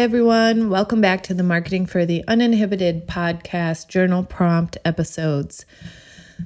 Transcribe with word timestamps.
Everyone. 0.00 0.70
Welcome 0.70 1.02
back 1.02 1.24
to 1.24 1.34
the 1.34 1.42
Marketing 1.42 1.84
for 1.84 2.06
the 2.06 2.24
Uninhibited 2.26 3.06
podcast 3.06 3.88
journal 3.88 4.24
prompt 4.24 4.78
episodes. 4.82 5.66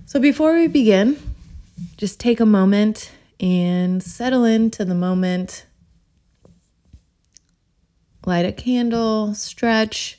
So, 0.07 0.19
before 0.19 0.55
we 0.55 0.67
begin, 0.67 1.17
just 1.97 2.19
take 2.19 2.41
a 2.41 2.47
moment 2.47 3.13
and 3.39 4.03
settle 4.03 4.43
into 4.43 4.85
the 4.85 4.97
moment. 4.97 5.67
Light 8.27 8.45
a 8.45 8.51
candle, 8.51 9.35
stretch, 9.35 10.19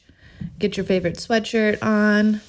get 0.58 0.78
your 0.78 0.86
favorite 0.86 1.18
sweatshirt 1.18 1.84
on. 1.84 2.40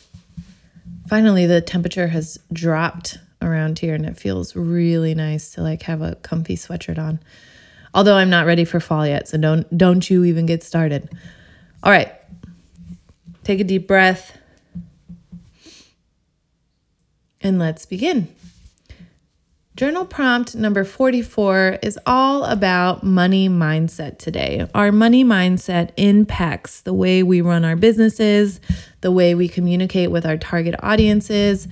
Finally, 1.08 1.46
the 1.46 1.60
temperature 1.60 2.06
has 2.06 2.38
dropped 2.52 3.18
around 3.42 3.80
here 3.80 3.96
and 3.96 4.06
it 4.06 4.16
feels 4.16 4.54
really 4.54 5.16
nice 5.16 5.50
to 5.54 5.62
like 5.62 5.82
have 5.82 6.00
a 6.00 6.14
comfy 6.14 6.54
sweatshirt 6.54 6.96
on. 6.96 7.18
Although 7.96 8.16
I'm 8.16 8.28
not 8.28 8.44
ready 8.44 8.66
for 8.66 8.78
fall 8.78 9.06
yet, 9.06 9.26
so 9.26 9.38
don't 9.38 9.76
don't 9.76 10.08
you 10.10 10.24
even 10.24 10.44
get 10.44 10.62
started. 10.62 11.08
All 11.82 11.90
right. 11.90 12.12
Take 13.42 13.58
a 13.58 13.64
deep 13.64 13.88
breath. 13.88 14.36
And 17.40 17.58
let's 17.58 17.86
begin. 17.86 18.28
Journal 19.76 20.04
prompt 20.04 20.54
number 20.54 20.84
44 20.84 21.78
is 21.82 21.98
all 22.04 22.44
about 22.44 23.02
money 23.02 23.48
mindset 23.48 24.18
today. 24.18 24.66
Our 24.74 24.92
money 24.92 25.24
mindset 25.24 25.90
impacts 25.96 26.82
the 26.82 26.92
way 26.92 27.22
we 27.22 27.40
run 27.40 27.64
our 27.64 27.76
businesses, 27.76 28.60
the 29.00 29.10
way 29.10 29.34
we 29.34 29.48
communicate 29.48 30.10
with 30.10 30.26
our 30.26 30.36
target 30.36 30.74
audiences, 30.82 31.66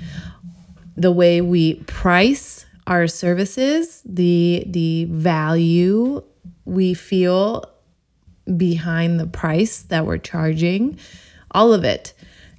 the 0.96 1.12
way 1.12 1.42
we 1.42 1.74
price 1.84 2.63
our 2.86 3.06
services, 3.06 4.02
the 4.04 4.64
the 4.66 5.06
value 5.06 6.22
we 6.64 6.94
feel 6.94 7.64
behind 8.56 9.18
the 9.18 9.26
price 9.26 9.82
that 9.84 10.06
we're 10.06 10.18
charging, 10.18 10.98
all 11.50 11.72
of 11.72 11.84
it. 11.84 12.12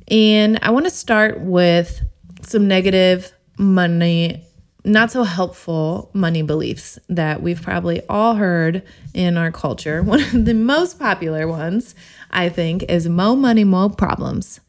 And 0.07 0.59
I 0.61 0.71
want 0.71 0.85
to 0.85 0.91
start 0.91 1.39
with 1.41 2.01
some 2.41 2.67
negative 2.67 3.31
money 3.57 4.45
not 4.85 5.11
so 5.11 5.23
helpful 5.23 6.11
money 6.13 6.43
beliefs 6.43 6.99
that 7.09 7.41
we've 7.41 7.61
probably 7.61 8.01
all 8.07 8.35
heard 8.35 8.83
in 9.13 9.35
our 9.35 9.51
culture. 9.51 10.03
One 10.03 10.21
of 10.21 10.45
the 10.45 10.53
most 10.53 10.99
popular 10.99 11.47
ones, 11.47 11.95
I 12.31 12.49
think, 12.49 12.83
is 12.83 13.09
mo 13.09 13.35
money, 13.35 13.63
mo 13.63 13.89
problems. 13.89 14.59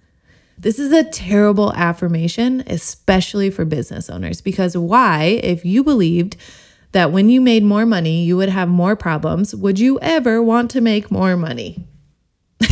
This 0.59 0.79
is 0.79 0.93
a 0.93 1.05
terrible 1.05 1.73
affirmation, 1.75 2.65
especially 2.67 3.51
for 3.51 3.65
business 3.65 4.09
owners, 4.09 4.41
because 4.41 4.77
why, 4.77 5.41
if 5.43 5.65
you 5.65 5.85
believed 5.85 6.37
that 6.93 7.13
when 7.13 7.29
you 7.29 7.41
made 7.41 7.63
more 7.63 7.85
money, 7.85 8.25
you 8.25 8.37
would 8.39 8.49
have 8.49 8.69
more 8.69 8.97
problems, 8.97 9.55
would 9.55 9.79
you 9.79 9.99
ever 10.01 10.43
want 10.43 10.71
to 10.71 10.81
make 10.81 11.11
more 11.11 11.37
money? 11.37 11.87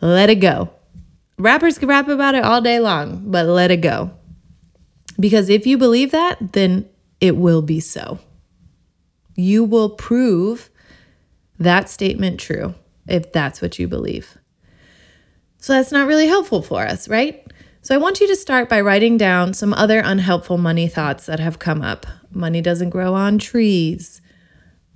let 0.00 0.30
it 0.30 0.36
go. 0.36 0.70
Rappers 1.38 1.78
can 1.78 1.88
rap 1.88 2.08
about 2.08 2.34
it 2.34 2.44
all 2.44 2.60
day 2.60 2.78
long, 2.78 3.30
but 3.30 3.46
let 3.46 3.70
it 3.70 3.78
go. 3.78 4.12
Because 5.18 5.48
if 5.48 5.66
you 5.66 5.78
believe 5.78 6.12
that, 6.12 6.52
then 6.52 6.88
it 7.20 7.36
will 7.36 7.62
be 7.62 7.80
so. 7.80 8.18
You 9.34 9.64
will 9.64 9.90
prove 9.90 10.70
that 11.58 11.88
statement 11.88 12.38
true 12.38 12.74
if 13.08 13.32
that's 13.32 13.60
what 13.60 13.78
you 13.78 13.88
believe. 13.88 14.38
So 15.66 15.72
that's 15.72 15.90
not 15.90 16.06
really 16.06 16.28
helpful 16.28 16.62
for 16.62 16.86
us, 16.86 17.08
right? 17.08 17.44
So 17.82 17.92
I 17.92 17.98
want 17.98 18.20
you 18.20 18.28
to 18.28 18.36
start 18.36 18.68
by 18.68 18.80
writing 18.82 19.16
down 19.16 19.52
some 19.52 19.74
other 19.74 19.98
unhelpful 19.98 20.58
money 20.58 20.86
thoughts 20.86 21.26
that 21.26 21.40
have 21.40 21.58
come 21.58 21.82
up. 21.82 22.06
Money 22.30 22.60
doesn't 22.60 22.90
grow 22.90 23.14
on 23.14 23.38
trees. 23.38 24.22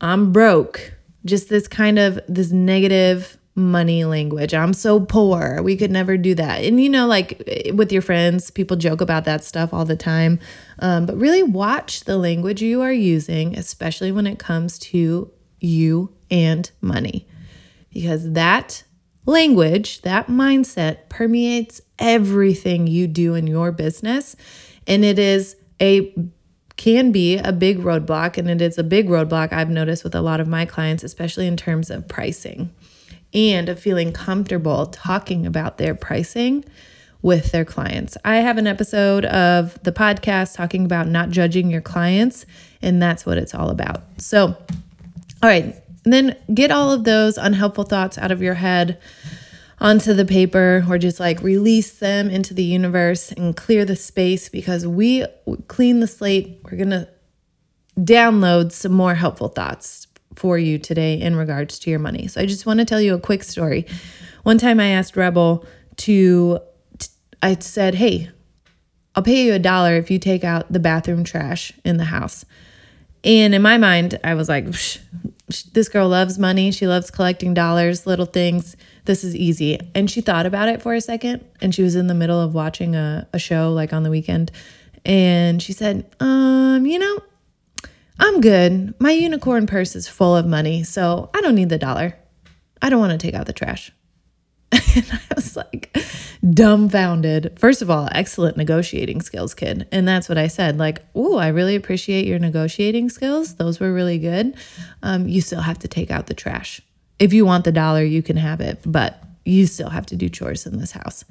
I'm 0.00 0.30
broke. 0.30 0.94
Just 1.25 1.48
this 1.48 1.66
kind 1.66 1.98
of 1.98 2.20
this 2.28 2.53
negative 2.53 3.36
money 3.56 4.04
language. 4.04 4.54
I'm 4.54 4.72
so 4.72 5.00
poor. 5.00 5.60
We 5.60 5.76
could 5.76 5.91
never 5.91 6.16
do 6.16 6.36
that. 6.36 6.62
And 6.62 6.80
you 6.80 6.88
know, 6.88 7.09
like 7.09 7.42
with 7.75 7.91
your 7.91 8.00
friends, 8.00 8.53
people 8.53 8.76
joke 8.76 9.00
about 9.00 9.25
that 9.25 9.42
stuff 9.42 9.75
all 9.75 9.84
the 9.84 9.97
time. 9.97 10.38
Um, 10.78 11.04
but 11.04 11.16
really 11.16 11.42
watch 11.42 12.04
the 12.04 12.16
language 12.16 12.62
you 12.62 12.80
are 12.82 12.92
using, 12.92 13.59
especially 13.59 14.12
when 14.12 14.28
it 14.28 14.38
comes 14.38 14.78
to 14.78 15.32
you 15.59 16.14
and 16.30 16.70
money, 16.80 17.26
because 17.92 18.34
that 18.34 18.84
language, 19.26 20.03
that 20.03 20.26
mindset 20.28 21.08
permeates 21.08 21.81
everything 21.98 22.86
you 22.86 23.06
do 23.06 23.34
in 23.34 23.47
your 23.47 23.72
business. 23.72 24.36
And 24.86 25.04
it 25.04 25.19
is 25.19 25.56
a 25.81 26.14
can 26.76 27.12
be 27.12 27.36
a 27.36 27.53
big 27.53 27.78
roadblock 27.80 28.38
and 28.38 28.48
it 28.48 28.62
is 28.62 28.78
a 28.78 28.82
big 28.82 29.06
roadblock 29.06 29.53
I've 29.53 29.69
noticed 29.69 30.03
with 30.03 30.14
a 30.14 30.22
lot 30.22 30.41
of 30.41 30.48
my 30.48 30.64
clients 30.64 31.04
especially 31.04 31.47
in 31.47 31.54
terms 31.59 31.91
of 31.91 32.09
pricing 32.09 32.70
and 33.34 33.69
of 33.69 33.78
feeling 33.78 34.14
comfortable 34.14 34.86
talking 34.86 35.44
about 35.44 35.76
their 35.76 35.94
pricing 35.94 36.64
with 37.20 37.53
their 37.53 37.66
clients. 37.66 38.16
I 38.25 38.36
have 38.36 38.56
an 38.56 38.66
episode 38.66 39.26
of 39.26 39.78
the 39.82 39.92
podcast 39.92 40.56
talking 40.56 40.86
about 40.86 41.06
not 41.06 41.28
judging 41.28 41.70
your 41.70 41.82
clients 41.82 42.47
and 42.80 43.03
that's 43.03 43.26
what 43.26 43.36
it's 43.36 43.54
all 43.54 43.69
about. 43.69 44.03
So 44.16 44.56
all 45.42 45.48
right, 45.50 45.76
and 46.05 46.12
then 46.12 46.37
get 46.53 46.71
all 46.71 46.93
of 46.93 47.05
those 47.05 47.37
unhelpful 47.37 47.84
thoughts 47.84 48.19
out 48.19 48.31
of 48.31 48.43
your 48.43 48.55
head 48.55 48.99
onto 49.78 50.12
the 50.12 50.25
paper 50.25 50.84
or 50.88 50.99
just 50.99 51.21
like 51.21 51.43
release 51.43 51.99
them 51.99 52.28
into 52.28 52.53
the 52.53 52.62
universe 52.62 53.33
and 53.33 53.56
clear 53.56 53.84
the 53.84 53.97
space 53.97 54.49
because 54.49 54.87
we 54.87 55.25
clean 55.69 56.00
the 56.00 56.06
slate. 56.06 56.60
We're 56.65 56.77
going 56.77 56.91
to 56.91 57.09
download 57.99 58.72
some 58.72 58.93
more 58.93 59.15
helpful 59.15 59.49
thoughts 59.49 60.06
for 60.37 60.59
you 60.59 60.78
today 60.78 61.21
in 61.21 61.37
regards 61.37 61.78
to 61.81 61.91
your 61.91 61.99
money. 61.99 62.28
So 62.28 62.41
I 62.41 62.47
just 62.47 62.66
want 62.66 62.78
to 62.81 62.84
tell 62.84 63.00
you 63.00 63.15
a 63.15 63.21
quick 63.21 63.43
story. 63.43 63.87
One 64.43 64.59
time 64.59 64.81
I 64.81 64.89
asked 64.89 65.16
Rebel 65.16 65.66
to, 65.99 66.60
I 67.43 67.56
said, 67.56 67.94
hey, 67.94 68.31
I'll 69.15 69.22
pay 69.22 69.44
you 69.44 69.55
a 69.55 69.59
dollar 69.59 69.97
if 69.97 70.10
you 70.10 70.19
take 70.19 70.44
out 70.44 70.72
the 70.72 70.78
bathroom 70.78 71.25
trash 71.25 71.72
in 71.84 71.97
the 71.97 72.05
house. 72.05 72.44
And 73.25 73.55
in 73.55 73.60
my 73.60 73.77
mind, 73.77 74.19
I 74.25 74.34
was 74.34 74.49
like, 74.49 74.66
this 75.72 75.88
girl 75.88 76.09
loves 76.09 76.38
money. 76.38 76.71
She 76.71 76.87
loves 76.87 77.11
collecting 77.11 77.55
dollars, 77.55 78.06
little 78.06 78.27
things. 78.27 78.77
This 79.05 79.25
is 79.25 79.34
easy. 79.34 79.78
And 79.94 80.11
she 80.11 80.21
thought 80.21 80.47
about 80.47 80.69
it 80.69 80.83
for 80.83 80.94
a 80.94 81.00
second 81.00 81.44
and 81.61 81.75
she 81.75 81.83
was 81.83 81.97
in 81.97 82.06
the 82.06 82.15
middle 82.15 82.41
of 82.41 82.55
watching 82.55 82.94
a, 82.94 83.28
a 83.33 83.38
show 83.38 83.72
like 83.72 83.93
on 83.93 84.03
the 84.03 84.10
weekend. 84.10 84.50
And 85.05 85.62
she 85.62 85.72
said, 85.72 86.09
um, 86.21 86.87
you 86.87 86.99
know, 86.99 87.22
I'm 88.19 88.41
good. 88.41 88.94
My 89.00 89.12
unicorn 89.12 89.66
purse 89.66 89.97
is 89.97 90.06
full 90.06 90.37
of 90.37 90.47
money, 90.47 90.84
so 90.84 91.31
I 91.34 91.41
don't 91.41 91.55
need 91.55 91.71
the 91.71 91.78
dollar. 91.78 92.16
I 92.83 92.91
don't 92.91 93.00
want 93.00 93.12
to 93.12 93.19
take 93.19 93.34
out 93.34 93.47
the 93.47 93.55
trash. 93.55 93.93
and 94.97 95.06
I 95.12 95.34
was 95.34 95.56
like 95.56 95.97
dumbfounded. 96.49 97.59
First 97.59 97.83
of 97.83 97.91
all, 97.91 98.09
excellent 98.13 98.57
negotiating 98.57 99.21
skills, 99.21 99.54
kid. 99.54 99.87
And 99.92 100.09
that's 100.09 100.28
what 100.28 100.39
I 100.39 100.48
said. 100.48 100.78
Like, 100.78 101.03
oh, 101.15 101.37
I 101.37 101.48
really 101.48 101.77
appreciate 101.77 102.27
your 102.27 102.39
negotiating 102.39 103.10
skills. 103.10 103.57
Those 103.57 103.78
were 103.78 103.92
really 103.92 104.19
good. 104.19 104.54
Um, 105.03 105.28
you 105.28 105.41
still 105.41 105.60
have 105.60 105.78
to 105.81 105.89
take 105.89 106.10
out 106.10 106.27
the 106.27 106.34
trash. 106.34 106.81
If 107.19 107.33
you 107.33 107.45
want 107.45 107.65
the 107.65 107.72
dollar, 107.72 108.03
you 108.03 108.22
can 108.22 108.37
have 108.37 108.60
it, 108.60 108.81
but 108.87 109.22
you 109.45 109.66
still 109.66 109.91
have 109.91 110.07
to 110.07 110.16
do 110.16 110.28
chores 110.28 110.66
in 110.66 110.78
this 110.78 110.93
house. 110.93 111.25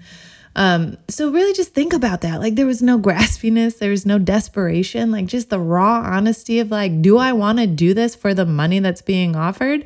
Um, 0.55 0.97
so 1.07 1.31
really 1.31 1.53
just 1.53 1.73
think 1.73 1.93
about 1.93 2.21
that. 2.21 2.39
Like 2.39 2.55
there 2.55 2.65
was 2.65 2.81
no 2.81 2.99
graspiness, 2.99 3.79
there 3.79 3.91
was 3.91 4.05
no 4.05 4.19
desperation, 4.19 5.11
like 5.11 5.25
just 5.25 5.49
the 5.49 5.59
raw 5.59 6.01
honesty 6.01 6.59
of 6.59 6.69
like, 6.71 7.01
do 7.01 7.17
I 7.17 7.33
want 7.33 7.59
to 7.59 7.67
do 7.67 7.93
this 7.93 8.15
for 8.15 8.33
the 8.33 8.45
money 8.45 8.79
that's 8.79 9.01
being 9.01 9.35
offered? 9.35 9.85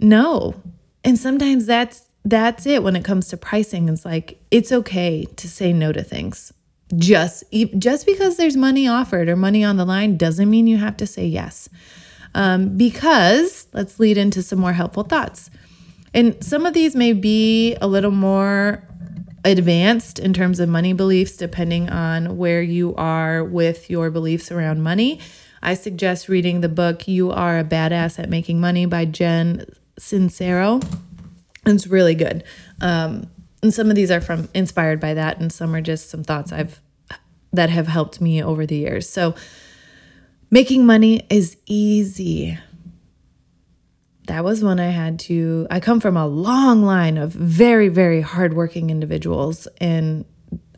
No. 0.00 0.54
And 1.04 1.18
sometimes 1.18 1.66
that's 1.66 2.07
that's 2.28 2.66
it 2.66 2.82
when 2.82 2.96
it 2.96 3.04
comes 3.04 3.28
to 3.28 3.36
pricing. 3.36 3.88
It's 3.88 4.04
like 4.04 4.40
it's 4.50 4.70
okay 4.70 5.24
to 5.24 5.48
say 5.48 5.72
no 5.72 5.92
to 5.92 6.02
things. 6.02 6.52
Just 6.96 7.44
just 7.78 8.06
because 8.06 8.36
there's 8.36 8.56
money 8.56 8.88
offered 8.88 9.28
or 9.28 9.36
money 9.36 9.64
on 9.64 9.76
the 9.76 9.84
line 9.84 10.16
doesn't 10.16 10.48
mean 10.48 10.66
you 10.66 10.78
have 10.78 10.96
to 10.98 11.06
say 11.06 11.26
yes. 11.26 11.68
Um, 12.34 12.76
because 12.76 13.66
let's 13.72 13.98
lead 13.98 14.18
into 14.18 14.42
some 14.42 14.58
more 14.58 14.72
helpful 14.72 15.02
thoughts. 15.02 15.50
And 16.14 16.42
some 16.42 16.66
of 16.66 16.74
these 16.74 16.94
may 16.94 17.12
be 17.12 17.74
a 17.76 17.86
little 17.86 18.10
more 18.10 18.82
advanced 19.44 20.18
in 20.18 20.32
terms 20.32 20.60
of 20.60 20.68
money 20.68 20.92
beliefs, 20.92 21.36
depending 21.36 21.88
on 21.88 22.36
where 22.36 22.62
you 22.62 22.94
are 22.96 23.44
with 23.44 23.88
your 23.88 24.10
beliefs 24.10 24.50
around 24.50 24.82
money. 24.82 25.20
I 25.62 25.74
suggest 25.74 26.28
reading 26.28 26.60
the 26.60 26.68
book 26.68 27.08
You 27.08 27.30
Are 27.30 27.58
a 27.58 27.64
Badass 27.64 28.18
at 28.18 28.28
Making 28.28 28.60
Money 28.60 28.86
by 28.86 29.04
Jen 29.04 29.66
Sincero. 29.98 30.82
It's 31.68 31.86
really 31.86 32.14
good. 32.14 32.44
Um, 32.80 33.30
and 33.62 33.74
some 33.74 33.90
of 33.90 33.96
these 33.96 34.10
are 34.10 34.20
from 34.20 34.48
inspired 34.54 35.00
by 35.00 35.14
that, 35.14 35.38
and 35.38 35.52
some 35.52 35.74
are 35.74 35.80
just 35.80 36.10
some 36.10 36.24
thoughts 36.24 36.52
I've 36.52 36.80
that 37.52 37.70
have 37.70 37.88
helped 37.88 38.20
me 38.20 38.42
over 38.42 38.66
the 38.66 38.76
years. 38.76 39.08
So, 39.08 39.34
making 40.50 40.86
money 40.86 41.26
is 41.30 41.56
easy. 41.66 42.58
That 44.26 44.44
was 44.44 44.62
when 44.62 44.78
I 44.78 44.88
had 44.88 45.18
to. 45.20 45.66
I 45.70 45.80
come 45.80 46.00
from 46.00 46.16
a 46.16 46.26
long 46.26 46.82
line 46.82 47.16
of 47.18 47.32
very, 47.32 47.88
very 47.88 48.20
hardworking 48.20 48.90
individuals, 48.90 49.66
and 49.78 50.24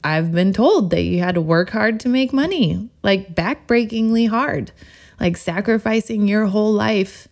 I've 0.02 0.32
been 0.32 0.52
told 0.52 0.90
that 0.90 1.02
you 1.02 1.20
had 1.20 1.34
to 1.34 1.40
work 1.40 1.70
hard 1.70 2.00
to 2.00 2.08
make 2.08 2.32
money, 2.32 2.88
like 3.02 3.34
backbreakingly 3.34 4.28
hard, 4.28 4.72
like 5.18 5.36
sacrificing 5.36 6.26
your 6.26 6.46
whole 6.46 6.72
life 6.72 7.28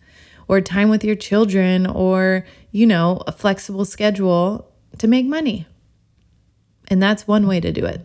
or 0.47 0.61
time 0.61 0.89
with 0.89 1.03
your 1.03 1.15
children 1.15 1.87
or, 1.87 2.45
you 2.71 2.85
know, 2.85 3.21
a 3.27 3.31
flexible 3.31 3.85
schedule 3.85 4.71
to 4.97 5.07
make 5.07 5.25
money. 5.25 5.65
And 6.89 7.01
that's 7.01 7.27
one 7.27 7.47
way 7.47 7.59
to 7.59 7.71
do 7.71 7.85
it. 7.85 8.01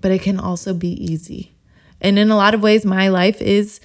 But 0.00 0.10
it 0.10 0.22
can 0.22 0.38
also 0.40 0.74
be 0.74 0.92
easy. 0.92 1.52
And 2.00 2.18
in 2.18 2.30
a 2.30 2.36
lot 2.36 2.54
of 2.54 2.62
ways, 2.62 2.84
my 2.84 3.08
life 3.08 3.40
is 3.40 3.80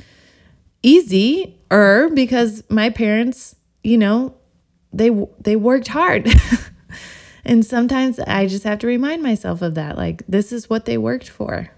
easier 0.81 2.09
because 2.09 2.63
my 2.69 2.89
parents, 2.89 3.55
you 3.83 3.97
know, 3.97 4.35
they 4.91 5.11
they 5.39 5.55
worked 5.55 5.89
hard. 5.89 6.27
and 7.45 7.65
sometimes 7.65 8.19
I 8.19 8.47
just 8.47 8.63
have 8.63 8.79
to 8.79 8.87
remind 8.87 9.21
myself 9.21 9.61
of 9.61 9.75
that. 9.75 9.97
Like 9.97 10.23
this 10.27 10.51
is 10.51 10.69
what 10.69 10.85
they 10.85 10.97
worked 10.97 11.29
for. 11.29 11.69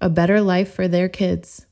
A 0.00 0.08
better 0.08 0.40
life 0.40 0.72
for 0.72 0.88
their 0.88 1.08
kids. 1.08 1.66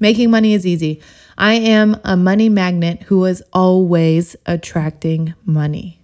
Making 0.00 0.30
money 0.30 0.54
is 0.54 0.66
easy. 0.66 1.00
I 1.40 1.54
am 1.54 1.96
a 2.02 2.16
money 2.16 2.48
magnet 2.48 3.02
who 3.04 3.24
is 3.24 3.44
always 3.52 4.34
attracting 4.44 5.34
money. 5.44 6.00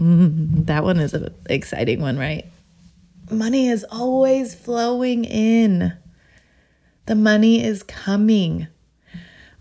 Mm, 0.00 0.66
that 0.66 0.82
one 0.82 0.98
is 0.98 1.14
an 1.14 1.32
exciting 1.48 2.00
one, 2.00 2.18
right? 2.18 2.44
Money 3.30 3.68
is 3.68 3.84
always 3.88 4.56
flowing 4.56 5.24
in. 5.24 5.92
The 7.06 7.14
money 7.14 7.62
is 7.62 7.84
coming. 7.84 8.66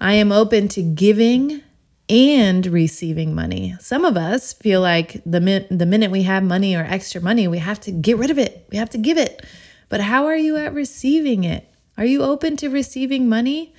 I 0.02 0.14
am 0.14 0.32
open 0.32 0.68
to 0.70 0.82
giving 0.82 1.62
and 2.10 2.66
receiving 2.66 3.36
money. 3.36 3.76
Some 3.80 4.04
of 4.04 4.18
us 4.18 4.52
feel 4.54 4.82
like 4.82 5.22
the 5.28 5.40
min- 5.40 5.68
the 5.70 5.86
minute 5.86 6.10
we 6.10 6.24
have 6.24 6.42
money 6.42 6.76
or 6.76 6.84
extra 6.84 7.22
money, 7.22 7.48
we 7.48 7.60
have 7.60 7.80
to 7.82 7.92
get 7.92 8.18
rid 8.18 8.32
of 8.32 8.40
it. 8.40 8.66
We 8.72 8.80
have 8.80 8.90
to 8.92 8.98
give 8.98 9.20
it. 9.20 9.46
But 9.90 10.02
how 10.02 10.26
are 10.26 10.36
you 10.36 10.58
at 10.58 10.74
receiving 10.74 11.44
it? 11.44 11.70
Are 12.00 12.06
you 12.06 12.24
open 12.24 12.56
to 12.58 12.70
receiving 12.70 13.28
money? 13.28 13.74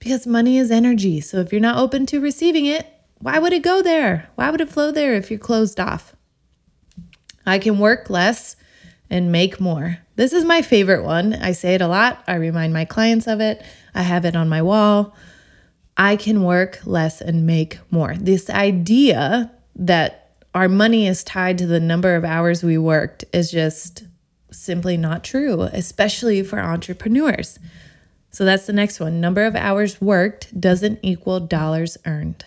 Because 0.00 0.26
money 0.26 0.58
is 0.58 0.72
energy. 0.72 1.20
So 1.20 1.38
if 1.38 1.52
you're 1.52 1.60
not 1.60 1.78
open 1.78 2.04
to 2.06 2.20
receiving 2.20 2.66
it, 2.66 2.84
why 3.20 3.38
would 3.38 3.52
it 3.52 3.62
go 3.62 3.80
there? 3.80 4.28
Why 4.34 4.50
would 4.50 4.60
it 4.60 4.68
flow 4.68 4.90
there 4.90 5.14
if 5.14 5.30
you're 5.30 5.38
closed 5.38 5.78
off? 5.78 6.16
I 7.46 7.60
can 7.60 7.78
work 7.78 8.10
less 8.10 8.56
and 9.08 9.30
make 9.30 9.60
more. 9.60 9.98
This 10.16 10.32
is 10.32 10.44
my 10.44 10.62
favorite 10.62 11.04
one. 11.04 11.32
I 11.32 11.52
say 11.52 11.76
it 11.76 11.80
a 11.80 11.86
lot. 11.86 12.24
I 12.26 12.34
remind 12.34 12.72
my 12.72 12.84
clients 12.84 13.28
of 13.28 13.40
it. 13.40 13.62
I 13.94 14.02
have 14.02 14.24
it 14.24 14.34
on 14.34 14.48
my 14.48 14.60
wall. 14.60 15.14
I 15.96 16.16
can 16.16 16.42
work 16.42 16.80
less 16.84 17.20
and 17.20 17.46
make 17.46 17.78
more. 17.88 18.16
This 18.16 18.50
idea 18.50 19.52
that 19.76 20.38
our 20.56 20.68
money 20.68 21.06
is 21.06 21.22
tied 21.22 21.58
to 21.58 21.68
the 21.68 21.78
number 21.78 22.16
of 22.16 22.24
hours 22.24 22.64
we 22.64 22.78
worked 22.78 23.24
is 23.32 23.52
just 23.52 24.02
simply 24.56 24.96
not 24.96 25.24
true, 25.24 25.62
especially 25.62 26.42
for 26.42 26.60
entrepreneurs. 26.60 27.58
So 28.30 28.44
that's 28.44 28.66
the 28.66 28.72
next 28.72 29.00
one. 29.00 29.20
Number 29.20 29.44
of 29.44 29.54
hours 29.54 30.00
worked 30.00 30.58
doesn't 30.60 31.00
equal 31.02 31.40
dollars 31.40 31.96
earned. 32.04 32.44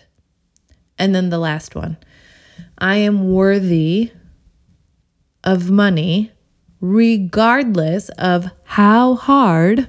And 0.98 1.14
then 1.14 1.30
the 1.30 1.38
last 1.38 1.74
one 1.74 1.96
I 2.76 2.96
am 2.96 3.32
worthy 3.32 4.12
of 5.44 5.70
money 5.70 6.32
regardless 6.80 8.08
of 8.10 8.50
how 8.64 9.14
hard, 9.14 9.88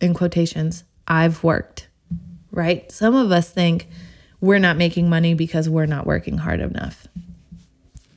in 0.00 0.14
quotations, 0.14 0.84
I've 1.06 1.42
worked, 1.42 1.88
right? 2.50 2.90
Some 2.90 3.14
of 3.14 3.32
us 3.32 3.50
think 3.50 3.88
we're 4.40 4.58
not 4.58 4.76
making 4.76 5.08
money 5.08 5.34
because 5.34 5.68
we're 5.68 5.86
not 5.86 6.06
working 6.06 6.38
hard 6.38 6.60
enough. 6.60 7.06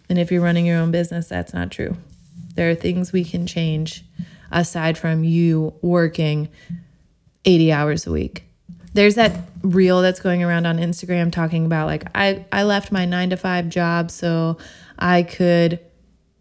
And 0.09 0.19
if 0.19 0.31
you're 0.31 0.44
running 0.44 0.65
your 0.65 0.80
own 0.80 0.91
business, 0.91 1.27
that's 1.27 1.53
not 1.53 1.71
true. 1.71 1.95
There 2.55 2.69
are 2.69 2.75
things 2.75 3.11
we 3.11 3.23
can 3.23 3.47
change 3.47 4.03
aside 4.51 4.97
from 4.97 5.23
you 5.23 5.73
working 5.81 6.50
80 7.45 7.71
hours 7.71 8.07
a 8.07 8.11
week. 8.11 8.45
There's 8.94 9.15
that 9.15 9.35
reel 9.63 10.01
that's 10.01 10.19
going 10.19 10.44
around 10.44 10.67
on 10.67 10.77
Instagram 10.77 11.31
talking 11.31 11.65
about 11.65 11.88
like 11.88 12.05
I 12.13 12.45
I 12.51 12.63
left 12.63 12.91
my 12.91 13.05
9 13.05 13.31
to 13.31 13.38
5 13.38 13.69
job 13.69 14.11
so 14.11 14.57
I 15.00 15.23
could 15.23 15.79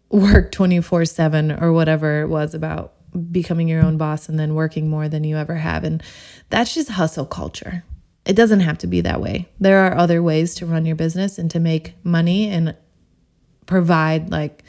work 0.09 0.51
24/7 0.51 1.59
or 1.59 1.73
whatever 1.73 2.21
it 2.21 2.27
was 2.27 2.53
about 2.53 2.93
becoming 3.31 3.67
your 3.67 3.83
own 3.83 3.97
boss 3.97 4.29
and 4.29 4.39
then 4.39 4.53
working 4.53 4.89
more 4.89 5.07
than 5.09 5.23
you 5.23 5.37
ever 5.37 5.55
have 5.55 5.83
and 5.83 6.03
that's 6.49 6.73
just 6.73 6.89
hustle 6.89 7.25
culture. 7.25 7.83
It 8.25 8.35
doesn't 8.35 8.61
have 8.61 8.77
to 8.79 8.87
be 8.87 9.01
that 9.01 9.19
way. 9.19 9.49
There 9.59 9.79
are 9.85 9.97
other 9.97 10.21
ways 10.21 10.55
to 10.55 10.65
run 10.65 10.85
your 10.85 10.95
business 10.95 11.39
and 11.39 11.49
to 11.51 11.59
make 11.59 11.95
money 12.03 12.47
and 12.49 12.75
provide 13.65 14.31
like 14.31 14.63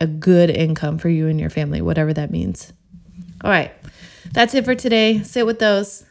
a 0.00 0.06
good 0.06 0.50
income 0.50 0.98
for 0.98 1.08
you 1.08 1.28
and 1.28 1.38
your 1.38 1.50
family, 1.50 1.80
whatever 1.82 2.12
that 2.12 2.30
means. 2.30 2.72
All 3.42 3.50
right, 3.50 3.72
that's 4.32 4.54
it 4.54 4.64
for 4.64 4.74
today. 4.74 5.22
Sit 5.22 5.46
with 5.46 5.58
those. 5.58 6.04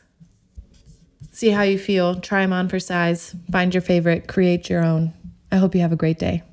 See 1.31 1.49
how 1.49 1.61
you 1.61 1.79
feel. 1.79 2.19
Try 2.19 2.41
them 2.41 2.53
on 2.53 2.69
for 2.69 2.79
size. 2.79 3.35
Find 3.51 3.73
your 3.73 3.81
favorite. 3.81 4.27
Create 4.27 4.69
your 4.69 4.83
own. 4.83 5.13
I 5.51 5.57
hope 5.57 5.73
you 5.73 5.81
have 5.81 5.91
a 5.91 5.97
great 5.97 6.19
day. 6.19 6.43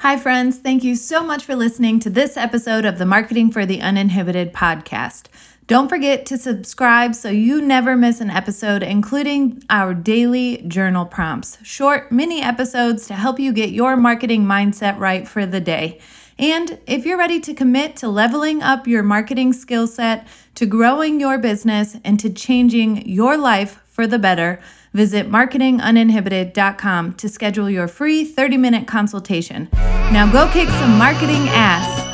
Hi, 0.00 0.16
friends. 0.16 0.58
Thank 0.58 0.84
you 0.84 0.94
so 0.94 1.24
much 1.24 1.44
for 1.44 1.56
listening 1.56 1.98
to 2.00 2.10
this 2.10 2.36
episode 2.36 2.84
of 2.84 2.98
the 2.98 3.06
Marketing 3.06 3.50
for 3.50 3.66
the 3.66 3.80
Uninhibited 3.80 4.52
podcast. 4.52 5.26
Don't 5.66 5.88
forget 5.88 6.24
to 6.26 6.38
subscribe 6.38 7.14
so 7.14 7.28
you 7.28 7.60
never 7.60 7.96
miss 7.96 8.20
an 8.20 8.30
episode, 8.30 8.82
including 8.82 9.62
our 9.68 9.92
daily 9.92 10.58
journal 10.68 11.04
prompts, 11.04 11.58
short 11.62 12.12
mini 12.12 12.40
episodes 12.40 13.06
to 13.08 13.14
help 13.14 13.40
you 13.40 13.52
get 13.52 13.70
your 13.70 13.96
marketing 13.96 14.44
mindset 14.44 14.98
right 14.98 15.26
for 15.26 15.44
the 15.44 15.60
day. 15.60 16.00
And 16.38 16.78
if 16.86 17.04
you're 17.04 17.18
ready 17.18 17.40
to 17.40 17.54
commit 17.54 17.96
to 17.96 18.08
leveling 18.08 18.62
up 18.62 18.86
your 18.86 19.02
marketing 19.02 19.52
skill 19.52 19.86
set, 19.86 20.26
to 20.54 20.66
growing 20.66 21.20
your 21.20 21.38
business, 21.38 21.96
and 22.04 22.18
to 22.20 22.30
changing 22.30 23.08
your 23.08 23.36
life 23.36 23.80
for 23.88 24.06
the 24.06 24.18
better, 24.18 24.60
visit 24.92 25.28
marketinguninhibited.com 25.30 27.14
to 27.14 27.28
schedule 27.28 27.68
your 27.68 27.88
free 27.88 28.24
30 28.24 28.56
minute 28.56 28.86
consultation. 28.86 29.68
Now 29.72 30.30
go 30.30 30.50
kick 30.52 30.68
some 30.68 30.96
marketing 30.96 31.48
ass. 31.48 32.07